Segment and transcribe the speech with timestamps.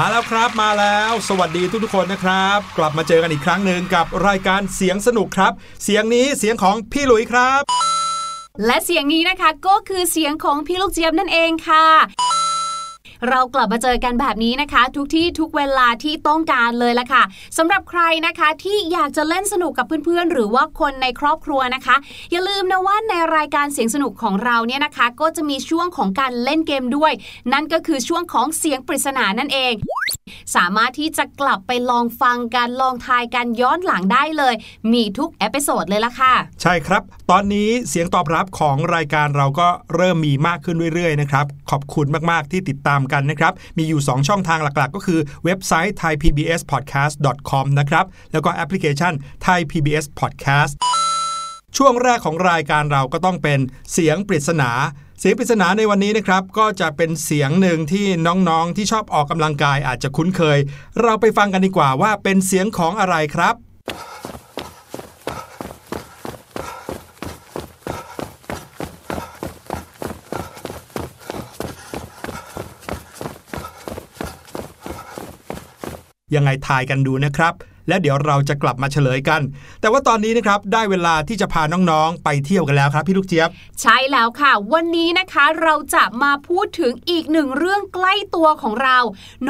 [0.00, 5.52] มาแล้วครับมาแล้ว สวัสดีทุกทุกคนนะครับ กลับมาเจอกันอีกครั้งหนึ่งกับรายการเสียงสนุกครับ
[5.84, 7.60] เสียงนี้เสียงของพี่หลุยครับ
[8.66, 11.86] และเสียงนี้นะคะก็คือเสียงของพี่ลูกเจี๊ยบนั่นเองค่ะ
[13.28, 17.22] เรากลับมาเจอกันแบบนี้นะคะ ทุกที่ทุกเวลาที่ต้องการเลยละค่ะ
[17.58, 21.96] สำหรับใครนะคะที่อยากจะเล่นสนุกกับเพื่อนๆ หรือว่าคนในครอบครัวนะคะ
[22.30, 27.12] อย่าลืมนะว่าในรายการเสียงสนุกของเราเนี่ยนะคะ ก็จะมีช่วงของการเล่นเกมด้วย
[27.52, 29.74] นั่นก็คือช่วงของเสียงปริศนานั่นเอง
[30.56, 34.54] สามารถที่จะกลับไปลองฟังกันลองทายกันย้อนหลังได้เลย
[34.92, 49.12] มีทุก episode เลยละค่ะ ใช่ครับ ตอนนี้เสียงตอบรับของรายการเราก็เริ่มมีมากขึ้นเรื่อยๆนะครับ ขอบคุณมากๆที่ติดตามกันนะครับ มีอยู่ 2 ช่องทางหลักๆ ก็คือเว็บไซต์ thaipbspodcast.com นะครับ แล้วก็แอปพลิเคชัน
[49.46, 50.72] Thai PBS Podcast
[51.76, 53.58] ช่วงแรกของรายการเราก็ต้องเป็น
[53.92, 54.70] เสียงปริศนา
[55.20, 60.58] เสียงปริศนาในวันนี้นะครับ ก็จะเป็นเสียงหนึ่งที่น้องๆที่ชอบออกกำลังกายอาจจะคุ้นเคย
[61.02, 63.54] เราไปฟังกันดีกว่าว่าเป็นเสียงของอะไรครับ
[76.34, 77.54] ยังไงทายกันดูนะครับ
[77.88, 79.40] และเดี๋ยวเราจะกลับมาเฉลยกัน
[79.80, 83.48] แต่ว่าตอนนี้นะครับได้เวลาที่จะพาน้องๆ ไปเที่ยวกันแล้วครับพี่ลูกเจี๊ยบ
[83.80, 88.98] ใช่แล้วค่ะ วันนี้นะคะเราจะมาพูดถึงอีกหนึ่งเรื่องใกล้ตัวของเรา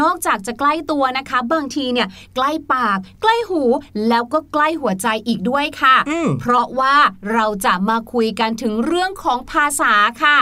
[0.01, 3.63] นอกจากจะใกล้ตัวนะคะ บางทีเนี่ยใกล้ปาก ใกล้หู
[4.09, 6.97] แล้วก็ใกล้หัวใจอีกด้วยค่ะอืมเพราะว่า
[7.33, 9.93] เราจะมาคุยกันถึงเรื่องของภาษา
[10.23, 10.39] ค่ะ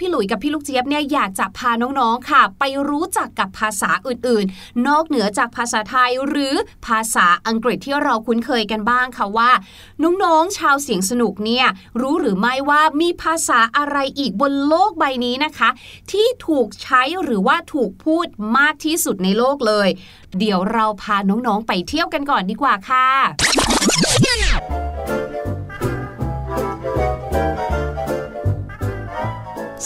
[0.00, 6.54] พี่หลุยกับพี่ลูกเจี๊ยบเนี่ยอยากจะพาน้องๆค่ะ ไปรู้จักกับภาษาอื่นๆ นอกเหนือจากภาษาไทยหรือ
[6.86, 9.50] ภาษาอังกฤษที่เราคุ้นเคยกันบ้างค่ะว่า
[10.02, 11.66] น้องๆชาวเสียงสนุกเนี่ย
[12.00, 15.68] รู้หรือไม่ว่ามีภาษาอะไรอีกบนโลกใบนี้นะคะ
[16.12, 18.26] ที่ถูกใช้หรือว่าถูกพูด
[18.58, 19.88] มากที่สุดในโลกเลย
[20.38, 23.06] เดี๋ยวเราพาน้องๆไปเที่ยวกันก่อนดีกว่าค่ะ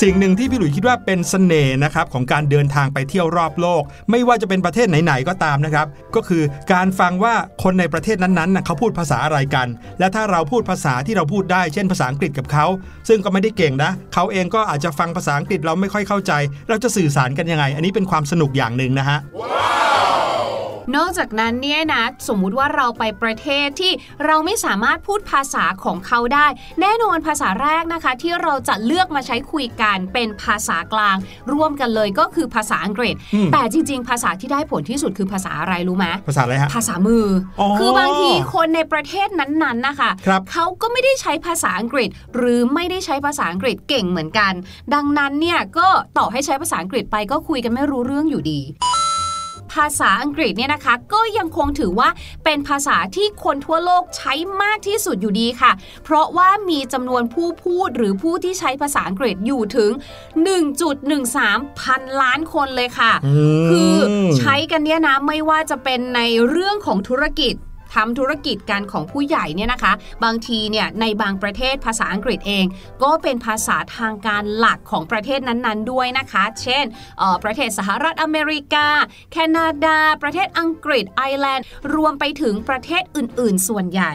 [0.02, 6.42] สิ่งหนึ่งที่พี่หลุยคิดว่าเป็นเสน่ห์นะครับของการเดินทางไปเที่ยวรอบโลก ไม่ว่าจะเป็นประเทศไหนๆก็ตามนะครับ ก็คือ
[6.72, 9.68] การฟังว่าคนในประเทศนั้นๆนะเขาพูดภาษาอะไรกัน
[9.98, 12.66] และถ้าเราพูดภาษาที่เราพูดได้ เช่นภาษาอังกฤษกับเขา
[13.08, 16.32] ซึ่งก็ไม่ได้เก่งนะเขาเองก็อาจจะฟังภาษาอังกฤษเราไม่ค่อยเข้าใจ
[16.68, 19.18] เราจะสื่อสารกันยังไง อันนี้เป็นความสนุกอย่างหนึ่งนะฮะ
[20.96, 23.92] นอกจากนั้นเนี่ยนะสมมุติว่าเราไปประเทศที่
[24.24, 26.46] เราไม่สามารถพูดภาษาของเขาได้
[26.80, 31.16] แน่นอนภาษาแรกนะคะ ที่เราจะเลือกมาใช้คุยกันเป็นภาษากลาง
[31.52, 37.26] ร่วมกันเลยก็คือภาษาอังกฤษอืมแต่จริง ๆ ภาษาที่ได้ผลที่สุดคือภาษาอะไรรู้ไหมภาษาอะไรฮะภาษามือ
[37.60, 44.52] ออคือบางทีคนในประเทศนั้นๆนะคะครับเขาก็ไม่ได้ใช้ภาษาอังกฤษ หรือไม่ได้ใช้ภาษาอังกฤษเก่งเหมือนกัน
[44.94, 45.88] ดังนั้นเนี่ยก็
[46.18, 48.60] ต่อให้ใช้ภาษาอังกฤษไปก็คุยกันไม่รู้เรื่องอยู่ดี
[49.72, 52.08] ภาษาอังกฤษเนี่ยนะคะ ก็ยังคงถือว่า
[52.44, 55.72] เป็นภาษาที่คนทั่วโลกใช้มากที่สุดอยู่ดีค่ะ
[56.04, 59.90] เพราะว่ามีจำนวนผู้พูดหรือผู้ที่ใช้ภาษาอังกฤษอยู่ถึง
[60.86, 63.12] 1.13 พันล้านคนเลยค่ะ
[63.60, 63.94] มคือ
[64.38, 67.54] ใช้กันเนี่ยนะไม่ว่าจะเป็นในเรื่องของธุรกิจ
[67.94, 69.92] ทำธุรกิจการของผู้ใหญ่เนี่ยนะคะ
[70.24, 72.64] บางทีเนี่ยในบางประเทศภาษาอังกฤษเอง
[73.02, 76.84] ก็เป็นภาษาทางการหลักของประเทศนั้นๆ ด้วยนะคะ เช่น
[77.20, 78.86] ออประเทศสหรัฐอเมริกา
[79.32, 84.12] แคนาดา ประเทศอังกฤษไอร์แลนด์ รวมไปถึงประเทศอื่น ๆ ส่วนใหญ่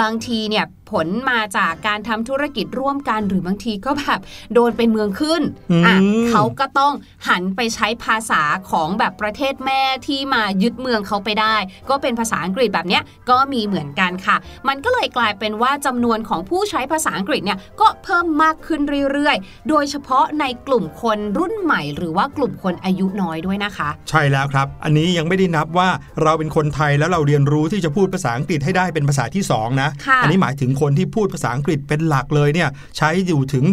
[0.00, 4.20] บางทีเนี่ย ผลมาจากการทำธุรกิจร่วมกันหรือบางทีก็แบบ
[4.54, 5.42] โดนเป็นเมืองขึ้น
[5.86, 6.92] อะอืมเขาก็ต้อง
[7.28, 11.56] หันไปใช้ภาษาของแบบประเทศแม่ที่มายึดเมืองเขาไปได้
[11.90, 14.36] ก็เป็นภาษาอังกฤษแบบเนี้ยก็มีเหมือนกันค่ะ
[14.68, 18.80] มันก็เลยกลายเป็นว่าจำนวนของผู้ใช้ภาษาอังกฤษเนี่ยก็เพิ่มมากขึ้น
[19.12, 25.88] เรื่อยๆ โดยเฉพาะในกลุ่มคนรุ่นใหม่ หรือว่ากลุ่มคนอายุน้อยด้วยนะคะ ใช่แล้วครับ อันนี้ยังไม่ได้นับว่า
[26.22, 33.64] เราเป็นคนไทยแล้วเราเรียนรู้ที่จะพูดภาษาอังกฤษให้ได้เป็นภาษาที่2นะค่ะอันี้หมายถึงคนที่พูดภาษาอังกฤษเป็นหลักเลยเนี่ยใช้อยู่ถึง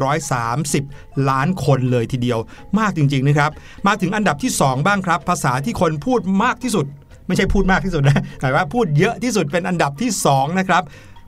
[0.00, 2.38] 1,130 ล้านคนเลยทีเดียว
[2.78, 3.50] มากจริงๆนะครับ
[3.86, 6.86] มาถึงอันดับที่ 2 บ้างครับ ภาษาที่คนพูดมากที่สุด
[7.26, 10.82] ไม่ใช่พูดมากที่สุดนะแต่ว่าพูดเยอะที่สุดเป็นอันดับที่ 2 นะครับ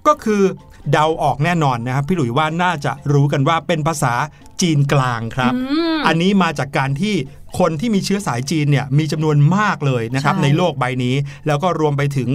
[0.06, 0.42] ก็คือ
[0.92, 4.14] เดาออกแน่นอนนะครับพี่หลุยว่าน่าจะรู้กันว่าเป็นภาษา
[4.62, 5.52] จีนกลางครับ
[6.06, 7.14] อันนี้มาจากการที่
[7.58, 11.14] คนที่มีเชื้อสายจีนเนี่ยมีจำนวนมากเลยนะครับใช่ในโลกใบนี้
[11.46, 12.28] แล้วก็รวมไปถึง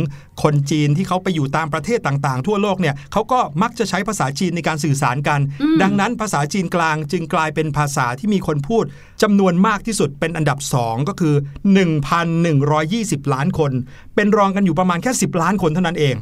[0.44, 5.40] คนจีนที่เขาไปอยู่ตามประเทศต่างๆ ทั่วโลกเนี่ยเขาก็มักจะใช้ภาษาจีนในการสื่อสารกัน
[5.82, 8.84] ดังนั้นภาษาจีนกลางจึงกลายเป็นภาษาที่มีคนพูด
[9.22, 11.36] จำนวนมากที่สุดเป็นอันดับ 2 ก็คือ
[12.54, 13.72] 1,120 ล้านคน
[14.16, 16.16] เป็นรองกันอยู่ประมาณแค่ 10 ล้านคนเท่านั้นเอง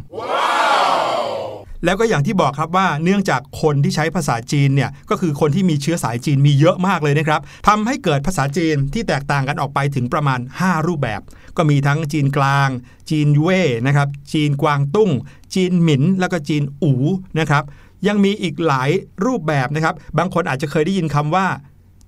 [1.85, 11.21] แล้วก็อย่างที่บอกครับว่าเนื่องจากคนที่ใช้ภาษาจีนเนี่ยก็คือคนที่มีเชื้อสายจีนมีเยอะมากเลยนะครับทำให้เกิดภาษาจีนที่แตกต่างกันออกไปถึงประมาณ 5 รูปแบบ
[11.57, 12.69] ก็มีทั้งจีนกลาง
[13.09, 15.11] จีนเว่ยนะครับจีนกวางตุ้ง
[15.55, 16.93] จีนหมิน แล้วก็จีนอู
[17.39, 17.63] นะครับ
[18.07, 18.89] ยังมีอีกหลาย
[19.25, 21.45] รูปแบบนะครับ บางคนอาจจะเคยได้ยินคำว่า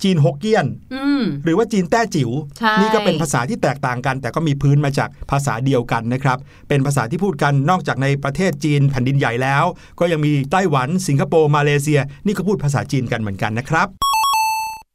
[0.03, 6.37] จีนฮกเกี้ยนอืมหรือว่าจีนแต้จิ๋วใช่นี่ก็เป็นภาษาที่แตกต่างกัน แต่ก็มีพื้นมาจากภาษาเดียวกันนะครับ
[6.69, 9.63] เป็นภาษาที่พูดกันนอกจากในประเทศจีนแผ่นดินใหญ่แล้ว
[9.99, 13.89] ก็ยังมีไต้หวัน สิงคโปร์มาเลเซีย นี่ก็พูดภาษาจีนกันเหมือนกันนะครับ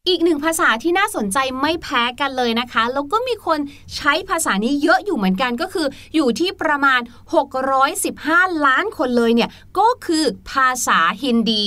[0.09, 3.59] อีกหนึ่งภาษาที่น่าสนใจไม่แพ้กันเลยนะคะ แล้วก็มีคน
[3.97, 7.01] ใช้ภาษานี้เยอะอยู่เหมือนกันก็คือ อยู่ที่ประมาณ
[7.83, 11.67] 615 ล้านคนเลยเนี่ยก็คือภาษาฮินดี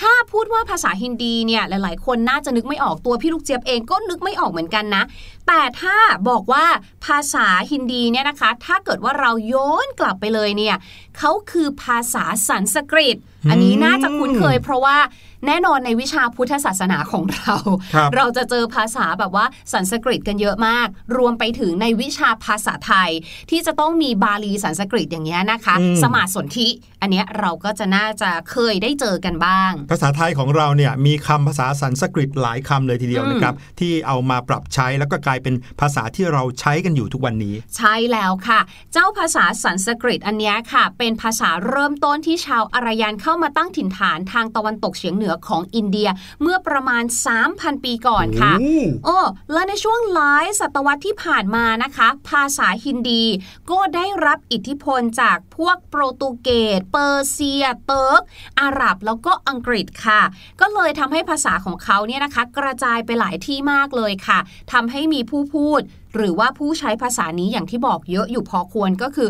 [0.00, 5.02] ถ้าพูดว่าภาษาฮินดีเนี่ยหลาย ๆ คนน่าจะนึกไม่ออกตัวพี่ลูกเจี๊ยบเองก็นึกไม่ออกเหมือนกันนะ
[5.48, 5.96] แต่ถ้า
[6.28, 6.66] บอกว่า
[7.06, 10.76] ภาษาฮินดีเนี่ยนะคะ ถ้าเกิดว่าเราย้อนกลับไปเลยเนี่ย
[11.18, 13.16] เขาคือภาษาสันสกฤต
[13.50, 14.96] อันนี้น่าจะคุ้นเคย เพราะว่า
[15.46, 17.54] แน่นอนในวิชาพุทธศาสนาของเรา
[17.94, 20.86] ครับเราจะเจอภาษาแบบว่าสันสกฤตกันเยอะมาก
[21.16, 23.10] รวมไปถึงในวิชาภาษาไทย
[23.50, 26.68] ที่จะต้องมีบาลีสันสกฤตอย่างเงี้ยนะคะอืมสมาสนธิ
[27.00, 38.60] อันเนี้ยเราก็จะน่าจะเคยได้เจอกันบ้าง ภาษาไทยของเราเนี่ยมีคำภาษาสันสกฤตหลายคำเลยทีเดียวอืมนะครับที่เอามาปรับใช้แล้วก็กลายเป็นภาษาที่เราใช้กันอยู่ทุกวันนี้ ใช่แล้วค่ะ
[38.92, 46.08] เจ้าภาษาสันสกฤตอันเนี้ยค่ะ เป็นภาษาเริ่มต้นที่ชาวอารยันเข้ามาตั้งถิ่นฐานทางตะวันตกเฉียงเหนือของอินเดีย
[46.42, 47.04] เมื่อประมาณ
[47.44, 49.18] 3,000 ปีก่อนค่ะโอ้โอ้
[49.52, 53.24] และในช่วงหลายศตวรรษที่ผ่านมานะคะ ภาษาฮินดี
[53.70, 58.22] ก็ได้รับอิทธิพลจากพวกโปรตุเกสเปอร์เซีย เติร์ก
[58.60, 60.22] อาหรับแล้วก็อังกฤษค่ะ
[60.60, 64.38] ก็เลยทำให้ภาษาของเขาเนี่ยนะคะ กระจายไปหลายที่มากเลยค่ะ
[64.72, 65.80] ทำให้มีผู้พูด
[66.14, 69.28] หรือว่าผู้ใช้ภาษานี้อย่างที่บอกเยอะอยู่พอควรก็คือ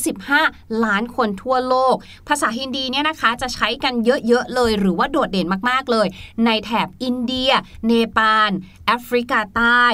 [0.00, 1.96] 615 ล้านคนทั่วโลก
[2.28, 6.06] ภาษาฮินดีเนี่ยนะคะจะใช้กันเยอะๆเลย หรือว่าโดดเด่นมากๆเลย
[6.44, 7.50] ในแถบอินเดีย
[7.86, 8.50] เนปาล
[8.86, 9.84] แอฟริกาใต้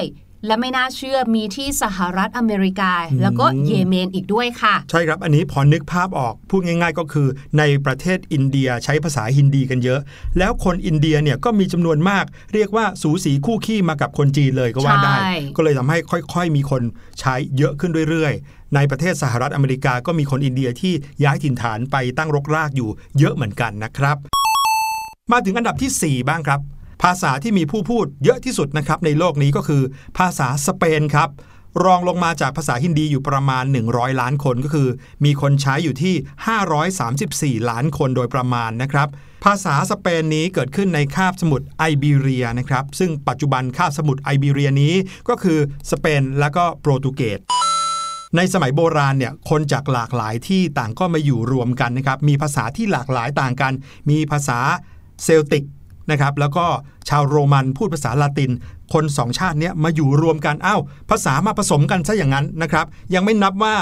[0.47, 9.99] และไม่น่าเชื่อมีที่สหรัฐอเมริกา แล้วก็เยเมนอีกด้วยค่ะ ใช่ครับอันนี้พอนึกภาพออกพูดง่าย ๆ ก็คือ ในประเทศอินเดียใช้ภาษาฮินดีกันเยอะ
[10.37, 15.97] แล้วคนอินเดียเนี่ยก็มีจำนวนมาก เรียกว่าสูสีคู่ขี้มากับคนจีนเลยก็ว่าได้ใช่ก็เลยทำให้
[16.33, 16.81] ค่อยๆ มีคน
[17.19, 24.17] ใช้เยอะขึ้นเรื่อยๆในประเทศสหรัฐอเมริกาก็มีคนอินเดียที่ย้ายถิ่นฐานไปตั้งรกรากอยู่เยอะเหมือนกันนะครับ
[25.31, 26.59] มาถึงอันดับทีสี่4 บ้างครับ
[27.03, 29.83] ภาษาที่มีผู้พูดเยอะที่สุดนะครับในโลกนี้ก็คือ
[30.17, 31.29] ภาษาสเปนครับ
[31.85, 34.87] รองลงมาจากภาษาฮินดีอยู่ประมาณ 100 ล้านคนก็คือ
[35.25, 39.07] มีคนใช้อยู่ที่ 534 ล้านคนโดยประมาณนะครับ
[39.45, 44.93] ภาษาสเปนนี้เกิดขึ้นในคาบสมุทรไอเบีเรียนะครับ ซึ่งปัจจุบันคาบสมุทรไอเบีเรียนี้
[45.29, 45.59] ก็คือ
[45.91, 47.39] สเปนและก็โปรตุเกส
[48.35, 53.73] ในสมัยโบราณเนี่ยคนจากหลากหลายที่ต่างก็มาอยู่รวมกันนะครับ มีภาษาที่หลากหลายต่างกัน
[54.09, 54.59] มีภาษา
[55.23, 55.63] เซลติก
[56.11, 56.65] นะครับแล้วก็
[57.09, 58.51] ชาวโรมันพูดภาษาลาติน
[58.93, 63.75] คนสองชาติเนี้ยมาอยู่รวมกันอ้าวภาษามาผสมกันซะอย่างนั้นนะครับยังไม่นับว่า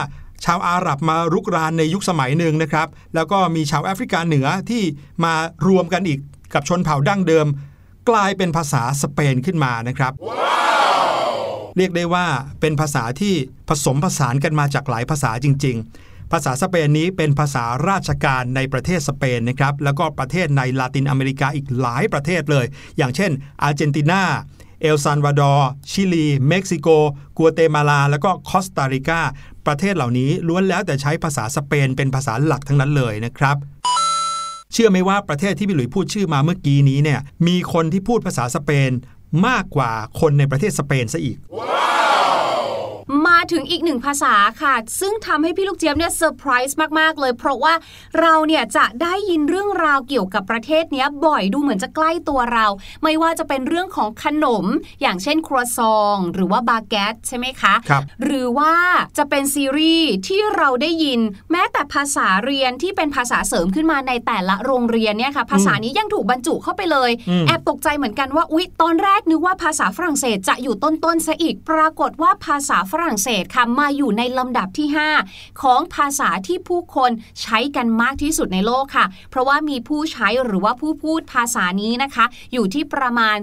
[0.45, 4.83] ชาวอาหรับมารุกรานในยุคสมัยหนึ่งนะครับ แล้วก็มีชาวแอฟริกาเหนือที่
[5.23, 5.33] มา
[5.67, 6.19] รวมกันอีก
[6.53, 7.47] กับชนเผ่าดั้งเดิม
[8.09, 10.13] กลายเป็นภาษาสเปนขึ้นมานะครับ
[11.77, 12.25] เรียกได้ว่า
[12.59, 13.33] เป็นภาษาที่
[13.69, 22.65] ผสมผสานกันมาจากหลายภาษาจริง ๆ ภาษาสเปนนี้เป็นภาษาราชการในประเทศสเปนนะครับแล้วก็ประเทศในลาตินอเมริกาอีกหลายประเทศเลย
[22.97, 23.31] อย่างเช่น
[23.63, 24.21] อาร์เจนตินา
[24.81, 26.87] เอลซัลวาดอร์ ชิลี เม็กซิโก
[27.37, 29.21] กัวเตมาลา แล้วก็คอสตาริกา
[29.67, 33.57] ประเทศเหล่านี้ล้วนแล้วแต่ใช้ภาษาสเปนเป็นภาษาหลักทั้งนั้นเลยนะครับ
[34.73, 38.91] เชื่อไหมว่าประเทศที่พี่หลุยพูดชื่อมาเมื่อกี้นี้เนี่ย มีคนที่พูดภาษาสเปน
[39.47, 41.37] มากกว่าคนในประเทศสเปนซะอีก
[43.27, 47.73] มาถึงอีกหนึ่งภาษาค่ะ ซึ่งทำให้พี่ลูกเจี๊ยบเนี่ยเซอร์ไพรส์มาก ๆ เลย เพราะว่า
[48.19, 52.67] เราเนี่ยจะได้ยินเรื่องราวเกี่ยวกับประเทศเนี้ยบ่อยดูเหมือนจะใกล้ตัวเรา
[53.03, 54.65] ไม่ว่าจะเป็นเรื่องของขนม
[55.01, 58.73] อย่างเช่นครัวซอง หรือว่าบาเกตใช่ไหมคะครับหรือว่า
[59.17, 61.19] จะเป็นซีรีส์ที่เราได้ยิน
[61.51, 74.87] แม้แต่ภาษาเรียนที่เป็นภาษาเสริมขึ้นมาในแต่ละโรงเรียนเนี่ยค่ะภาษานี้ยังถูกบรรจุเข้าไปเลยอืมแอบตกใจเหมือนกันว่าอุ๊ยตอนแรกนึกว่าภาษาฝรั่งเศสจะอยู่ต้นๆซะอีกปรากฏว่าภาษาฝรั่งเศสค่ะมาอยู่ในลำดับที่
[75.25, 83.37] 5 ของภาษาที่ผู้คนใช้กันมากที่สุดในโลกค่ะ เพราะว่ามีผู้ใช้หรือว่าผู้พูดภาษานี้นะคะ อยู่ที่ประมาณ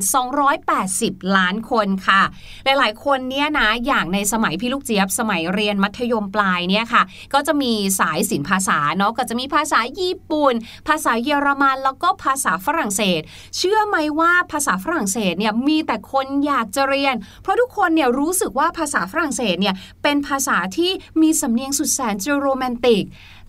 [0.64, 2.22] 280 ล้านคนค่ะ
[2.64, 7.02] หลายๆ คนเนี่ยนะอย่างในสมัยพี่ลูกเจี๊ยบสมัยเรียนมัธยมปลายเนี่ยค่ะ
[7.34, 10.54] ก็จะมีสายศิลปภาษาเนาะก็จะมีภาษาญี่ปุ่น
[10.88, 13.20] ภาษาเยอรมันแล้วก็ภาษาฝรั่งเศส
[13.56, 20.90] เชื่อไหมว่าภาษาฝรั่งเศสเนี่ยมีแต่คนอยากจะเรียน เพราะทุกคนเนี่ยรู้สึกว่าภาษาฝรั่งเศสศเนี่ยเป็นภาษาที่
[21.22, 23.04] มีสำเนียงสุดแสนจะโรแมนติก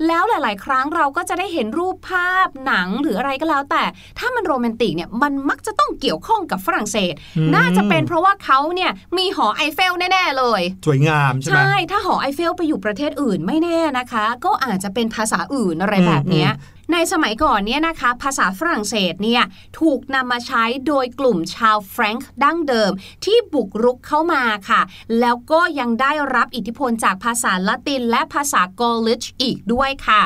[0.08, 3.84] แล้วหลาย ๆ ครั้งเราก็จะได้เห็นรูปภาพหนังหรืออะไรก็แล้ว แต่
[4.20, 19.44] ถ้ามันโรแมนติกเนี่ยมันมักจะต้องเกี่ยวข้องกับฝรั่งเศสอืมน่าจะเป็นเพราะว่าเขาเนี่ยมีหอไอเฟลแน่ ๆ เลย สวยงามใช่ไหมใช่ถ้าหอไอเฟลไปอยู่ประเทศอื่นไม่แน่นะคะ ก็อาจจะเป็นภาษาอื่นอะไรอืมแบบเนี้ยอื ในสมัยก่อนเนี่ยนะคะ ภาษาฝรั่งเศสเนี่ย
[19.80, 22.92] ถูกนำมาใช้โดยกลุ่มชาวแฟรงก์ดั้งเดิม
[23.26, 24.82] ที่บุกรุกเข้ามาค่ะ
[25.20, 30.22] แล้วก็ยังได้รับอิทธิพลจากภาษาละติน และภาษา Gaulish อีกด้วยค่ะ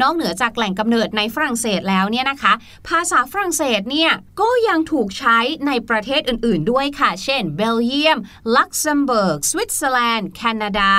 [0.00, 2.52] นอกเหนือจากแหล่งกำเนิดในฝรั่งเศสแล้วเนี่ยนะคะ
[2.88, 4.10] ภาษาฝรั่งเศสเนี่ย
[4.40, 8.18] ก็ยังถูกใช้ในประเทศอื่น ๆ ด้วยค่ะ เช่น เบลเยียม
[8.56, 10.92] ลักเซมเบิร์ก สวิตเซอร์แลนด์ แคนาดา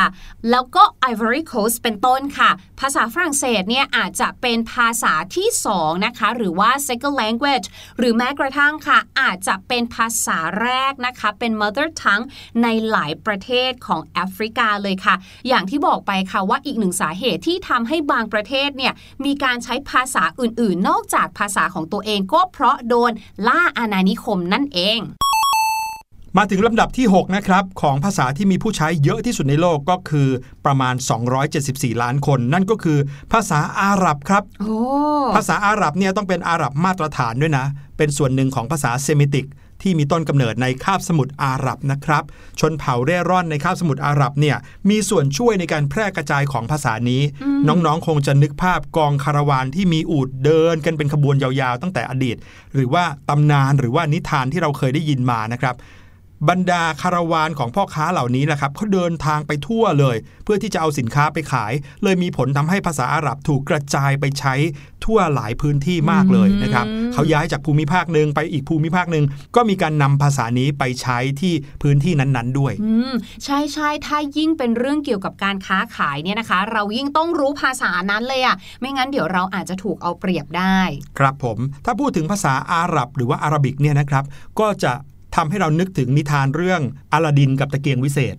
[0.49, 2.49] แล้วก็ไอวอรี่โคสต์เป็นต้นค่ะ
[2.79, 12.25] ภาษาฝรั่งเศสเนี่ยอาจจะเป็นภาษาที่สองนะคะ หรือว่า second language หรือแม้กระทั่งค่ะ อาจจะเป็นภาษาแรกนะคะ เป็น mother tongue
[12.63, 15.15] ในหลายประเทศของแอฟริกาเลยค่ะ
[15.47, 18.93] อย่างที่บอกไปค่ะว่าอีกหนึ่งสาเหตุที่ทำให้บางประเทศเนี่ย
[19.25, 23.11] มีการใช้ภาษาอื่นๆ นอกจากภาษาของตัวเองก็เพราะโดน
[23.47, 25.01] ล่าอาณานิคมนั่นเอง
[26.37, 30.29] มาถึงลำดับที่ 6 นะครับ ของภาษาที่มีผู้ใช้เยอะที่สุดในโลกก็คือ
[30.65, 30.95] ประมาณ
[31.47, 32.99] 274 ล้านคน นั่นก็คือ
[33.33, 34.77] ภาษาอาหรับครับโอ้
[35.35, 37.65] ภาษาอาหรับเนี่ยต้องเป็นอาหรับมาตรฐานด้วยนะ
[37.97, 39.47] เป็นส่วนหนึ่งของภาษาเซมิติก
[39.81, 42.23] ที่มีต้นกำเนิดในคาบสมุทรอาหรับนะครับ
[42.59, 44.57] ชนเผ่าเร่ร่อนในคาบสมุทรอาหรับเนี่ย
[44.89, 47.21] มีส่วนช่วยในการแพร่กระจายของภาษานี้
[47.67, 52.37] น้องๆ คงจะนึกภาพกองคาราวานที่มีอูดเดินกันเป็นขบวนยาวๆ ตั้งแต่อดีต
[52.73, 55.75] หรือว่าตำนานหรือว่านิทานที่เราเคยได้ยินมานะครับ
[56.49, 64.55] บรรดาคาราวานของพ่อค้าเหล่านี้แหละครับเขาเดินทางไปทั่วเลย เพื่อที่จะเอาสินค้าไปขาย เลยมีผลทำให้ภาษาอาหรับถูกกระจายไปใช้
[65.05, 80.79] ทั่วหลายพื้นที่มากเลยนะครับเขาย้ายจากภูมิภาคหนึ่งไปอีกภูมิภาคหนึ่งก็มีการนำภาษานี้ไปใช้ที่พื้นที่นั้นๆ ด้วยอืมใช่ใช่ถ้ายิ่งเป็นเรื่องเกี่ยวกับการค้าขายเนี่ยนะคะ เรายิ่งต้องรู้ภาษานั้นเลยอะไม่งั้นเดี๋ยวเราอาจจะถูกเอาเปรียบได้
[81.19, 84.23] ครับผม ถ้าพูดถึงภาษาอาหรับหรือว่าอาหรับิกเนี่ยนะครับ
[84.59, 84.93] ก็จะ
[85.35, 86.81] ทำให้เรานึกถึงนิทานเรื่อง
[87.13, 88.35] อะลาดินกับตะเกียงวิเศษ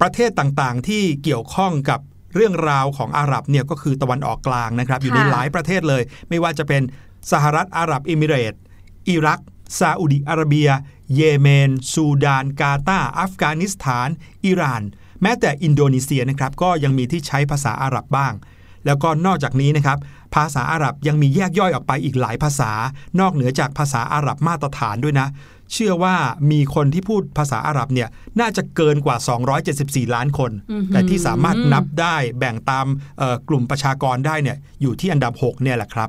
[0.00, 2.00] ประเทศต่างๆ ที่เกี่ยวข้องกับ
[2.34, 6.82] เรื่องราวของอาหรับเนี่ยก็คือตะวันออกกลางนะครับ อยู่ในหลายประเทศเลย ไม่ว่าจะเป็น
[7.32, 8.60] สหรัฐอาหรับเอมิเรตส์
[9.08, 9.40] อิรัก
[9.78, 10.68] ซาอุดิอาระเบีย
[11.16, 14.08] เยเมน ซูดาน กาตาร์อัฟกานิสถาน
[14.44, 14.82] อิหร่าน
[15.22, 18.32] แม้แต่อินโดนีเซียนะครับก็ยังมีที่ใช้ภาษาอาหรับบ้าง
[18.86, 19.98] แล้วก็นอกจากนี้นะครับ
[20.34, 22.70] ภาษาอาหรับยังมีแยกย่อยออกไปอีกหลายภาษา
[23.20, 25.28] นอกเหนือจากภาษาอาหรับมาตรฐานด้วยนะ
[25.72, 26.16] เชื่อว่า
[26.50, 28.08] มีคนที่พูดภาษาอาหรับเนี่ย
[28.40, 29.16] น่าจะเกินกว่า
[29.66, 30.50] 274 ล้านคน
[30.92, 32.86] แต่ที่สามารถนับได้แบ่งตาม
[33.18, 36.08] เอ่อกลุ่มประชากรได้เนี่ยอยู่ที่อันดับ 6 เนี่ยแหละครับ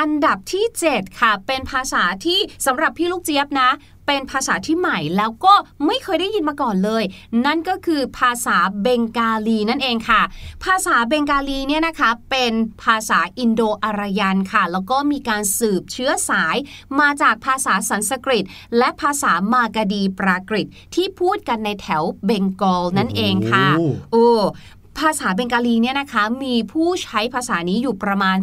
[0.00, 3.70] อันดับที่ 7 ค่ะ เป็นภาษาที่สำหรับพี่ลูกเจี๊ยบนะ
[4.06, 5.54] เป็นภาษาที่ใหม่แล้วก็
[5.86, 7.04] ไม่เคยได้ยินมาก่อนเลย
[7.46, 10.22] นั่นก็คือภาษาเบงกาลีนั่นเองค่ะ
[10.64, 12.52] ภาษาเบงกาลีเนี่ยนะคะเป็น
[12.84, 16.56] ภาษาอินโดอารยันค่ะ แล้วก็มีการสืบเชื้อสาย
[17.00, 18.44] มาจากภาษาสันสกฤต
[18.78, 24.28] และภาษามากาดีปรากฤตที่พูดกันในแถวเบงกอลนั่นเองค่ะโอ้โอ้
[24.98, 28.38] ภาษาเบงกาลีเนี่ยนะคะมีผู้ใช้ภาษานี้อยู่ประมาณ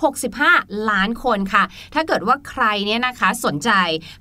[0.00, 3.70] 265 ล้านคนค่ะ ถ้าเกิดว่าใครเนี่ยนะคะสนใจ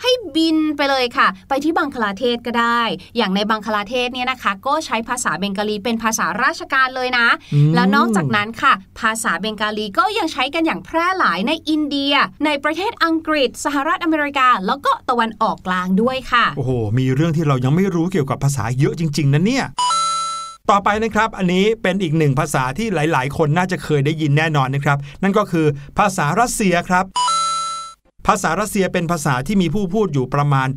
[0.01, 2.82] ให้บินไปเลยค่ะ ไปที่บังคลาเทศก็ได้
[3.17, 12.13] อย่างในบังคลาเทศเนี่ยนะคะ ก็ใช้ภาษาเบงกาลีเป็นภาษาราชการเลยนะอืมแล้วนอกจากนั้นค่ะ ภาษาเบงกาลีก็ยังใช้กันอย่างแพร่หลายในอินเดีย
[12.45, 19.65] ในประเทศอังกฤษ สหรัฐอเมริกา แล้วก็ตะวันออกกลางด้วยค่ะโอ้โหมีเรื่องที่เรายังไม่รู้เกี่ยวกับภาษาเยอะจริง ๆนะเนี่ย
[20.71, 25.65] ต่อไปนะครับ อันนี้เป็นอีกหนึ่งภาษาที่หลาย ๆ คนน่าจะเคยได้ยินแน่นอนนะครับ นั่นก็คือ
[25.99, 27.06] ภาษารัสเซียครับ
[28.28, 30.67] ภาษารัสเซียเป็นภาษาที่มีผู้พูดอยู่ประมาณ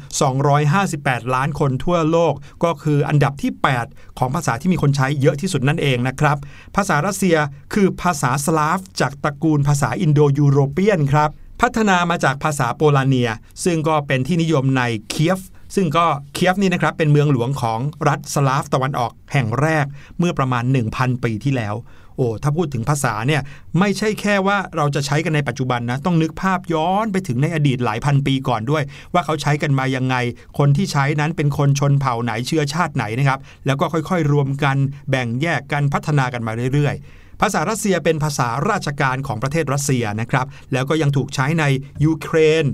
[0.63, 3.53] 258 ล้านคนทั่วโลก ก็คืออันดับที่
[3.87, 6.37] 8 ของภาษาที่มีคนใช้เยอะที่สุดนั่นเองนะครับ
[6.77, 7.37] ภาษารัสเซีย
[7.75, 11.31] คือภาษาสลาฟ จากตระกูลภาษาอินโดยูโรเปียนครับ
[11.63, 13.31] พัฒนามาจากภาษาโปลาเนีย
[13.65, 15.41] ซึ่งก็เป็นที่นิยมในเคียฟ
[15.75, 19.87] ซึ่งก็เคียฟนี่นะครับเป็นเมืองหลวงของรัฐสลาฟตะวันออกแห่งแรก
[20.19, 21.77] เมื่อประมาณ 1,000 ปีที่แล้ว
[22.17, 23.43] โอ้ถ้าพูดถึงภาษาเนี่ย
[23.79, 30.17] ไม่ใช่แค่ว่าเราจะใช้กันในปัจจุบันนะต้องนึกภาพย้อนไปถึงในอดีตหลายพันปีก่อนด้วย ว่าเขาใช้กันมายังไง
[30.59, 34.77] คนที่ใช้นั้นเป็นคนชนเผ่าไหนเชื้อชาติไหนนะครับแล้วก็ค่อยๆ รวมกัน
[35.11, 41.65] แบ่งแยกกันพัฒนากันมาเรื่อยๆภาษารัสเซียเป็นภาษาราชการของประเทศรัสเซียนะครับ แล้วก็ยังถูกใช้ใน
[42.05, 42.65] ยูเครน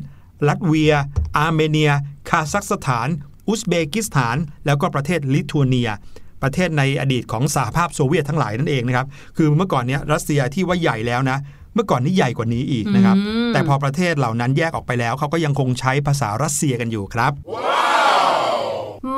[0.49, 0.95] ลัตเวีย
[1.37, 1.93] อาร์เมเนีย
[2.29, 3.09] คาซัคสถาน
[3.49, 5.91] อุซเบกิสถาน แล้วก็ประเทศลิทัวเนีย
[6.43, 11.39] ประเทศในอดีตของสหภาพโซเวียตทั้งหลายนั่นเองนะครับ คือเมื่อก่อนเนี้ยรัสเซียที่ว่าใหญ่แล้วนะ
[11.75, 17.33] เมื่อก่อนนี้ใหญ่กว่านี้อีกนะครับอืมแต่พอประเทศเหล่านั้นแยกออกไปแล้วเขาก็ยังคงใช้ภาษารัสเซียกันอยู่ครับ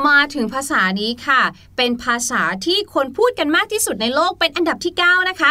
[0.09, 1.43] มาถึงภาษานี้ค่ะ
[1.77, 5.51] เป็นภาษาที่คนพูดกันมากที่สุดในโลกเป็นอันดับที่ 9 นะคะ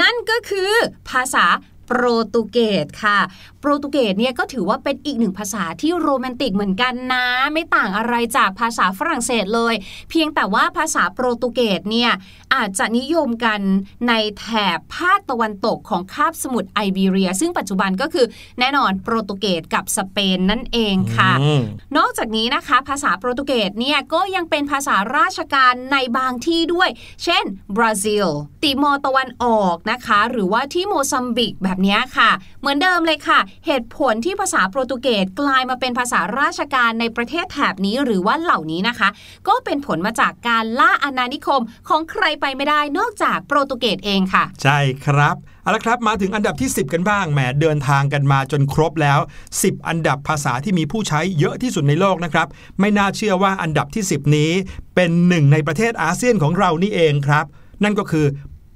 [0.00, 0.72] นั่นก็คือ
[1.10, 1.44] ภาษา
[1.88, 3.18] โปรตุเกสค่ะ
[3.60, 9.74] โปรตุเกสเนี่ยก็ถือว่าเป็นอีกหนึ่งภาษาที่โรแมนติกเหมือนกันนะ ไม่ต่างอะไรจากภาษาฝรั่งเศสเลย
[10.10, 12.10] เพียงแต่ว่าภาษาโปรตุเกสเนี่ย
[12.54, 13.60] อาจจะนิยมกัน
[14.08, 14.46] ในแถ
[14.76, 18.26] บภาคตะวันตกของคาบสมุทรไอเบีเรีย ซึ่งปัจจุบันก็คือ
[18.60, 21.62] แน่นอนโปรตุเกสกับสเปนนั่นเองค่ะอืม
[21.96, 26.88] นอกจากนี้นะคะ ภาษาโปรตุเกสเนี่ยก็ยังเป็นภาษาราชการในบางที่ด้วย
[27.24, 27.44] เช่น
[27.76, 28.26] บราซิล
[28.62, 39.08] ติมอร์ตะวันออกนะคะ หรือว่าที่โมซัมบิกแบบเนี้ค่ะ เหมือนเดิมเลยค่ะ เหตุผลที่ภาษาโปรตุเกสกลายมาเป็นภาษาราชการในประเทศแถบนี้หรือว่าเหล่านี้นะคะ
[39.48, 49.18] ก็เป็นผลมาจากการล่าอาณานิคมของใครไปไม่ได้นอกจากโปรตุเกสเองค่ะ ใช่ครับเอาละครับมาถึงอันดับที่ 10 กันบ้างแหมเดินทางกันมาจนครบแล้ว
[49.52, 52.46] 10 อันดับภาษาที่มีผู้ใช้เยอะที่สุดในโลกนะครับ
[52.80, 54.50] ไม่น่าเชื่อว่าอันดับที่ 10 นี้
[54.94, 57.44] เป็นหนึ่งในประเทศอาเซียนของเรานี่เองครับ
[57.84, 58.26] นั่นก็คือ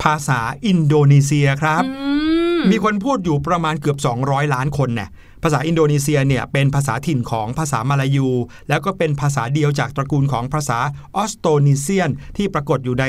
[0.02, 1.82] ภาษาอินโดนีเซียครับ
[2.70, 5.08] มีคนพูดอยู่ประมาณเกือบ 200 ล้านคนเนี่ย
[5.42, 8.28] ภาษาอินโดนีเซียเนี่ยเป็นภาษาถิ่นของภาษามาลายู
[8.68, 10.78] แล้วก็เป็นภาษาเดียวจากตระกูลของภาษา
[11.16, 13.04] ออสโตนีเซียน ที่ปรากฏอยู่ใน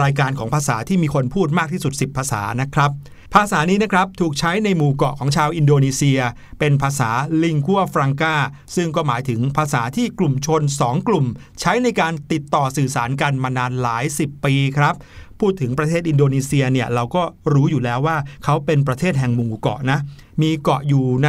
[0.00, 2.92] รายการของภาษาที่มีคนพูดมากที่สุด 10 ภาษานะครับ
[3.34, 6.20] ภาษานี้นะครับถูกใช้ในหมู่เกาะของชาวอินโดนีเซีย
[6.58, 7.10] เป็นภาษา
[7.42, 8.36] ลิงกัวฟรังกา
[8.76, 11.26] ซึ่งก็หมายถึงภาษาที่กลุ่มชน 2 กลุ่ม
[11.60, 14.94] ใช้ในการติดต่อสื่อสารกันมานานหลาย 10 ปีครับ
[15.40, 19.98] พูดถึงประเทศอินโดนีเซียเนี่ยเราก็รู้อยู่แล้วว่าเขาเป็นประเทศแห่งหมู่เกาะนะ
[20.42, 21.28] มีเกาะอยู่ใน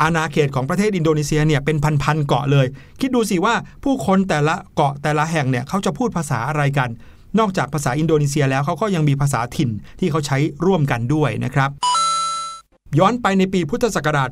[0.00, 2.66] อาณาเขตของประเทศอินโดนีเซียเนี่ยเป็นพันๆเกาะเลย
[3.00, 6.90] คิดดูสิว่าผู้คนแต่ละเกาะแต่ละแห่งเนี่ยเขาจะพูดภาษาอะไรกัน
[7.38, 11.70] นอกจากภาษาอินโดนีเซียแล้วเขาก็ยังมีภาษาถิ่นที่เขาใช้ร่วมกันด้วยนะครับ
[12.98, 14.30] ย้อนไปในปีพุทธศักราช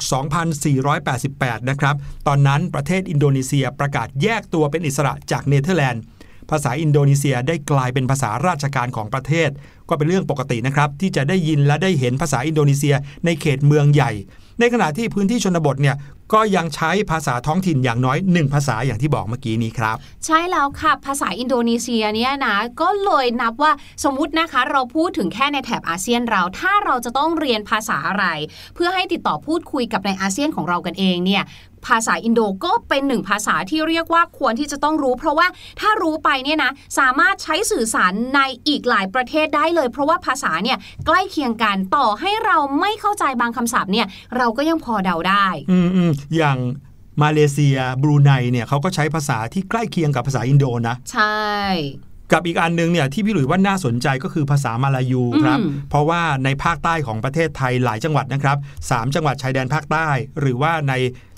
[1.05, 1.94] 2488 นะครับ
[2.27, 6.03] ตอนนั้นประเทศอินโดนีเซียประกาศแยกตัวเป็นอิสระจากเนเธอร์แลนด์
[6.50, 9.50] ภาษาอินโดนีเซียได้กลายเป็นภาษาราชการของประเทศ
[9.88, 14.12] ก็เป็นเรื่องปกตินะครับ ที่จะได้ยินและได้เห็นภาษาอินโดนีเซียในเขตเมืองใหญ่
[14.60, 15.96] ในขณะที่พื้นที่ชนบทเนี่ย
[16.32, 23.72] ก็ยังใช้ภาษาท้องถิ่นอย่างน้อยหนึ่งภาษาอย่างที่บอกเมื่อกี้นี้ครับ ใช่แล้วค่ะ ภาษาอินโดนีเซียเนี่ยนะก็เลยนับว่า
[24.04, 28.26] สมมตินะคะ เราพูดถึงแค่ในแถบอาเซียนเรา ถ้าเราจะต้องเรียนภาษาอะไร
[28.74, 31.42] เพื่อให้ติดต่อพูดคุยกับในอาเซียนของเรากันเองเนี่ย
[31.86, 35.46] ภาษาอินโดก็เป็นหนึ่งภาษาที่เรียกว่าควรที่จะต้องรู้ เพราะว่า
[35.80, 46.58] ถ้ารู้ไปเนี่ยนะสามารถใช้สื่อสารในอีกหลายประเทศได้เลย เพราะว่าภาษาเนี่ยใกล้เคียงกันต่อให้เราไม่เข้าใจบางคำศัพท์เนี่ยเราก็ยังพอเดาได้ อืมอืมอย่าง
[47.22, 51.40] มาเลเซียบรูไนเนี่ยเขาก็ใช้ภาษาที่ใกล้เคียงกับภาษาอินโดนะ ใช่
[52.32, 58.58] กับอีกอันหนึงเนี่ยที่พี่หลุยว่าน่าสนใจก็คือภาษามาลายูครับอืมเพราะว่าในภาคใต้ของประเทศไทยหลายจังหวัดนะครับ
[58.90, 60.08] สามจังหวัดชายแดนภาคใต้
[60.40, 60.94] หรือว่าใน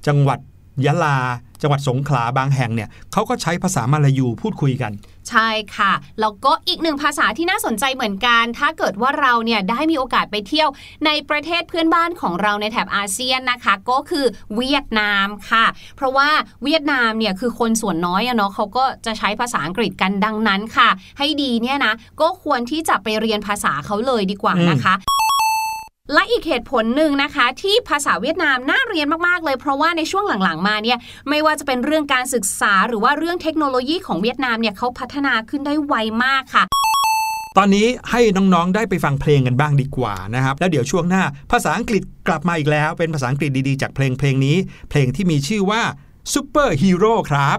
[0.06, 0.38] จังหวัด
[0.86, 1.18] ยะลา
[1.62, 4.92] จังหวัดสงขลาบางแห่งเนี่ยเขาก็ใช้ภาษามาลายูพูดคุยกัน
[5.30, 10.68] ใช่ค่ะ แล้วก็อีกหนึ่งภาษาที่น่าสนใจเหมือนกัน ถ้าเกิดว่าเราเนี่ยได้มีโอกาสไปเที่ยว
[11.06, 14.24] ในประเทศเพื่อนบ้านของเราในแถบอาเซียนนะคะ ก็คือ
[14.56, 15.64] เวียดนามค่ะ
[15.96, 16.28] เพราะว่า
[16.64, 24.94] เวียดนามเนี่ยคือคนส่วนน้อยอะเนาะเขาก็จะใช้ภาษาอังกฤษกันดังนั้นค่ะ ให้ดีเนี่ยนะก็ควรที่จะไปเรียนภาษาเขาเลยดีกว่านะคะ
[26.14, 30.98] และอีกเหตุผลหนึ่งนะคะ ที่ภาษาเวียดนามน่าเรียนมากๆเลย เพราะว่าในช่วงหลังๆมาเนี่ย
[31.28, 35.94] ไม่ว่าจะเป็นเรื่องการศึกษา หรือว่าเรื่องเทคโนโลยีของเวียดนามเนี่ยเขาพัฒนาขึ้นได้ไว
[36.24, 36.64] มากค่ะ
[37.58, 41.22] ตอนนี้ให้น้องๆ ได้ไปฟังเพลงกันบ้างดีกว่านะครับ แล้วเดี๋ยวช่วงหน้า
[41.52, 44.56] ภาษาอังกฤษกลับมาอีกแล้ว เป็นภาษาอังกฤษดีๆ จากเพลงเพลงนี้
[44.90, 45.82] เพลงที่มีชื่อว่า
[46.32, 47.58] Super Hero ครับ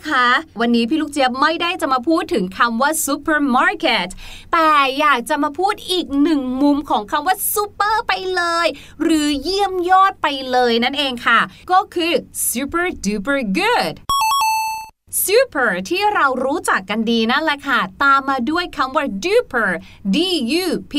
[0.00, 0.28] นะคะ
[0.60, 4.08] วันนี้พี่ลูกเจี๊ยบไม่ได้จะมาพูดถึงคำว่าซูเปอร์มาร์เก็ต
[4.52, 8.66] แต่อยากจะมาพูดอีกหนึ่งมุมของคำว่าซูเปอร์ไปเลย
[9.02, 12.12] หรือเยี่ยมยอดไปเลยนั่นเองค่ะ ก็คือ
[12.48, 13.94] super duper good
[15.24, 19.70] super ที่เรารู้จักกันดีนั่นแหละค่ะ ตามมาด้วยคำว่า duper
[20.14, 20.16] d
[20.64, 20.94] u p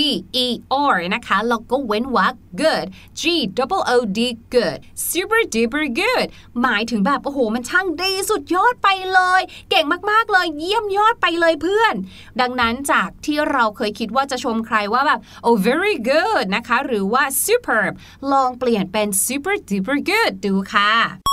[0.45, 0.47] e
[0.93, 2.85] r นะคะแล้วก็เว้นวรรค good
[3.19, 3.23] g
[3.61, 4.19] o o d
[4.53, 4.77] good
[5.09, 6.27] super duper good
[6.61, 11.95] หมายถึงแบบ โอ้โห มันช่างดีสุดยอดไปเลย เก่งมากๆเลย เยี่ยมยอดไปเลยเพื่อน
[12.41, 17.93] ดังนั้นจากที่เราเคยคิดว่าจะชมใครว่าแบบ oh very good นะคะ หรือว่า superb
[18.31, 21.30] ลองเปลี่ยนเป็น super duper good ดูค่ะ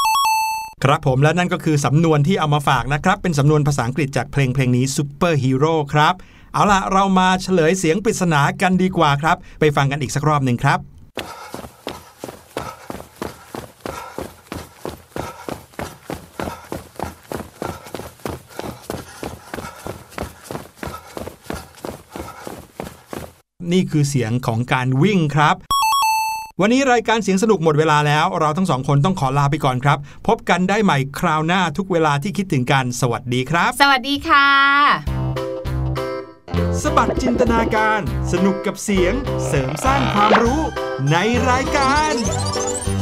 [0.85, 6.15] ครับผมและนั่นก็คือสำนวนที่เอามาฝากนะครับ เป็นสำนวนภาษาอังกฤษจากเพลงเพลงนี้ Super Hero ครับ
[6.55, 10.79] เอาล่ะ เรามาเฉลยเสียงปริศนากันดีกว่าครับ ไปฟังกันอีกสักรอบหนึ่งครับ
[23.73, 25.57] นี่คือเสียงของการวิ่งครับ
[26.63, 34.49] วันนี้รายการเสียงสนุกหมดเวลาแล้ว เราทั้งสองคนต้องขอลาไปก่อนครับ พบกันได้ใหม่คราวหน้าทุกเวลาที่คิดถึงกัน สวัสดีครับ สวัสดีค่ะ
[36.83, 38.01] สบัดจินตนาการ
[38.33, 39.13] สนุกกับเสียง
[39.47, 40.61] เสริมสร้างความรู้
[41.11, 41.17] ใน
[41.51, 42.98] รายการเสียงสนุก